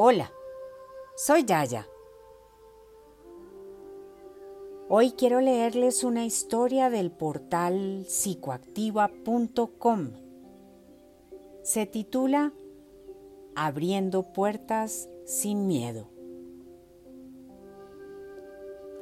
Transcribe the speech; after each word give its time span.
Hola, 0.00 0.32
soy 1.16 1.44
Yaya. 1.44 1.88
Hoy 4.88 5.10
quiero 5.10 5.40
leerles 5.40 6.04
una 6.04 6.24
historia 6.24 6.88
del 6.88 7.10
portal 7.10 8.04
psicoactiva.com. 8.06 10.10
Se 11.64 11.86
titula 11.86 12.52
Abriendo 13.56 14.32
puertas 14.32 15.08
sin 15.24 15.66
miedo. 15.66 16.08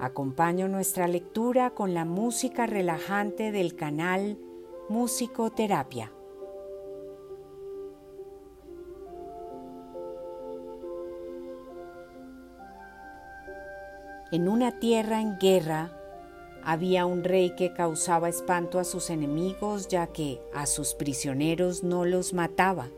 Acompaño 0.01 0.67
nuestra 0.67 1.09
lectura 1.09 1.75
con 1.75 1.93
la 1.93 2.07
música 2.07 2.65
relajante 2.65 3.53
del 3.53 3.77
canal 3.77 4.39
Musicoterapia. 4.89 6.16
En 14.33 14.49
una 14.49 14.81
tierra 14.81 15.21
en 15.21 15.39
guerra 15.39 15.93
había 16.65 17.07
un 17.07 17.23
rey 17.23 17.51
que 17.51 17.73
causaba 17.73 18.29
espanto 18.29 18.81
a 18.81 18.85
sus 18.85 19.09
enemigos 19.09 19.87
ya 19.87 20.09
que 20.09 20.41
a 20.53 20.67
sus 20.67 20.95
prisioneros 20.95 21.85
no 21.85 22.05
los 22.05 22.33
mataba, 22.33 22.89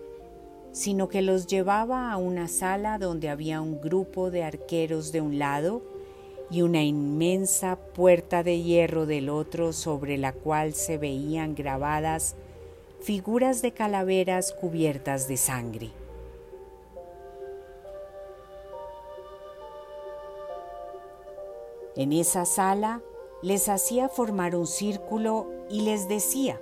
sino 0.73 1.11
que 1.11 1.21
los 1.21 1.47
llevaba 1.47 2.11
a 2.11 2.17
una 2.17 2.49
sala 2.49 2.99
donde 2.99 3.29
había 3.29 3.61
un 3.61 3.79
grupo 3.79 4.31
de 4.31 4.43
arqueros 4.43 5.13
de 5.13 5.21
un 5.21 5.39
lado 5.39 5.83
y 6.51 6.63
una 6.63 6.83
inmensa 6.83 7.77
puerta 7.77 8.43
de 8.43 8.63
hierro 8.63 9.05
del 9.05 9.29
otro 9.29 9.75
sobre 9.75 10.17
la 10.17 10.33
cual 10.33 10.73
se 10.73 10.97
veían 10.97 11.55
grabadas 11.55 12.37
figuras 13.03 13.61
de 13.61 13.73
calaveras 13.73 14.55
cubiertas 14.59 15.29
de 15.29 15.37
sangre. 15.37 15.91
En 21.99 22.13
esa 22.13 22.45
sala 22.45 23.03
les 23.43 23.69
hacía 23.69 24.09
formar 24.09 24.55
un 24.55 24.69
círculo 24.69 25.49
y 25.69 25.81
les 25.81 26.07
decía, 26.07 26.61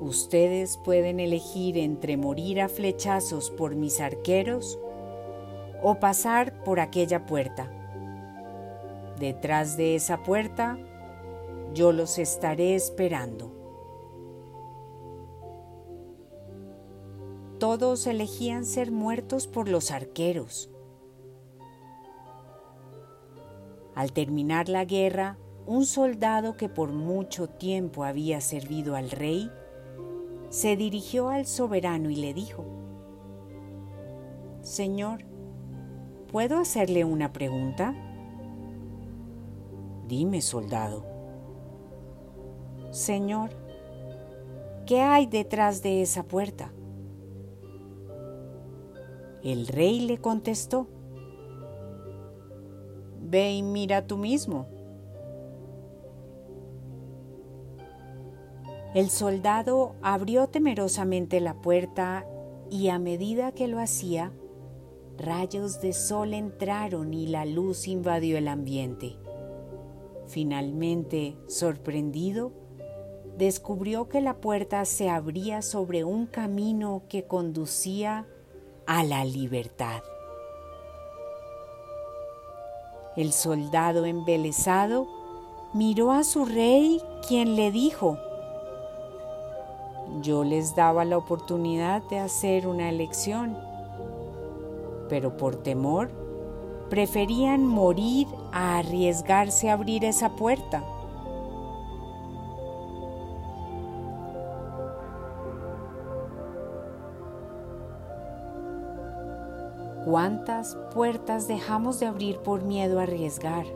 ustedes 0.00 0.76
pueden 0.84 1.18
elegir 1.18 1.78
entre 1.78 2.18
morir 2.18 2.60
a 2.60 2.68
flechazos 2.68 3.50
por 3.50 3.74
mis 3.74 4.02
arqueros 4.02 4.78
o 5.82 5.94
pasar 5.94 6.62
por 6.62 6.78
aquella 6.78 7.24
puerta. 7.24 7.72
Detrás 9.18 9.78
de 9.78 9.94
esa 9.94 10.22
puerta 10.22 10.76
yo 11.72 11.90
los 11.90 12.18
estaré 12.18 12.74
esperando. 12.74 13.50
Todos 17.58 18.06
elegían 18.06 18.66
ser 18.66 18.90
muertos 18.90 19.46
por 19.46 19.70
los 19.70 19.90
arqueros 19.90 20.70
Al 24.00 24.14
terminar 24.14 24.70
la 24.70 24.86
guerra, 24.86 25.36
un 25.66 25.84
soldado 25.84 26.56
que 26.56 26.70
por 26.70 26.90
mucho 26.90 27.50
tiempo 27.50 28.02
había 28.02 28.40
servido 28.40 28.96
al 28.96 29.10
rey, 29.10 29.50
se 30.48 30.74
dirigió 30.74 31.28
al 31.28 31.44
soberano 31.44 32.08
y 32.08 32.16
le 32.16 32.32
dijo, 32.32 32.64
Señor, 34.62 35.26
¿puedo 36.32 36.56
hacerle 36.56 37.04
una 37.04 37.34
pregunta? 37.34 37.94
Dime, 40.08 40.40
soldado. 40.40 41.04
Señor, 42.92 43.50
¿qué 44.86 45.02
hay 45.02 45.26
detrás 45.26 45.82
de 45.82 46.00
esa 46.00 46.22
puerta? 46.22 46.72
El 49.44 49.66
rey 49.66 50.00
le 50.00 50.16
contestó, 50.16 50.88
Ve 53.30 53.52
y 53.52 53.62
mira 53.62 54.08
tú 54.08 54.16
mismo. 54.16 54.66
El 58.92 59.08
soldado 59.08 59.94
abrió 60.02 60.48
temerosamente 60.48 61.38
la 61.38 61.54
puerta 61.54 62.26
y 62.70 62.88
a 62.88 62.98
medida 62.98 63.52
que 63.52 63.68
lo 63.68 63.78
hacía, 63.78 64.32
rayos 65.16 65.80
de 65.80 65.92
sol 65.92 66.34
entraron 66.34 67.14
y 67.14 67.28
la 67.28 67.44
luz 67.44 67.86
invadió 67.86 68.36
el 68.36 68.48
ambiente. 68.48 69.16
Finalmente, 70.26 71.36
sorprendido, 71.46 72.52
descubrió 73.38 74.08
que 74.08 74.20
la 74.20 74.38
puerta 74.40 74.84
se 74.84 75.08
abría 75.08 75.62
sobre 75.62 76.02
un 76.02 76.26
camino 76.26 77.04
que 77.08 77.28
conducía 77.28 78.26
a 78.86 79.04
la 79.04 79.24
libertad. 79.24 80.02
El 83.16 83.32
soldado 83.32 84.04
embelesado 84.04 85.06
miró 85.72 86.12
a 86.12 86.24
su 86.24 86.44
rey, 86.44 87.00
quien 87.26 87.56
le 87.56 87.72
dijo, 87.72 88.18
yo 90.22 90.44
les 90.44 90.74
daba 90.74 91.04
la 91.04 91.16
oportunidad 91.16 92.02
de 92.02 92.18
hacer 92.18 92.66
una 92.66 92.88
elección, 92.88 93.56
pero 95.08 95.36
por 95.36 95.56
temor 95.56 96.10
preferían 96.88 97.66
morir 97.66 98.26
a 98.52 98.78
arriesgarse 98.78 99.70
a 99.70 99.74
abrir 99.74 100.04
esa 100.04 100.30
puerta. 100.30 100.84
¿Cuántas 110.04 110.78
puertas 110.94 111.46
dejamos 111.46 112.00
de 112.00 112.06
abrir 112.06 112.38
por 112.38 112.62
miedo 112.62 113.00
a 113.00 113.02
arriesgar? 113.02 113.66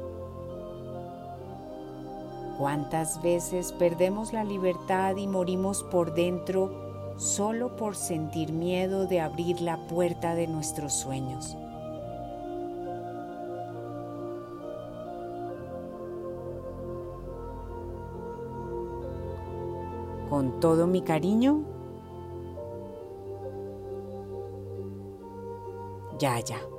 ¿Cuántas 2.59 3.21
veces 3.21 3.73
perdemos 3.73 4.33
la 4.33 4.43
libertad 4.43 5.17
y 5.17 5.27
morimos 5.27 5.83
por 5.83 6.15
dentro 6.15 7.15
solo 7.19 7.77
por 7.77 7.95
sentir 7.95 8.53
miedo 8.53 9.07
de 9.07 9.21
abrir 9.21 9.61
la 9.61 9.77
puerta 9.87 10.35
de 10.35 10.47
nuestros 10.47 10.95
sueños? 10.95 11.59
Con 20.31 20.59
todo 20.59 20.87
mi 20.87 21.03
cariño, 21.03 21.74
Ya, 26.21 26.39
ya. 26.39 26.74